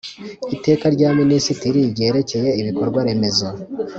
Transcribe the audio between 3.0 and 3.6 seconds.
remezo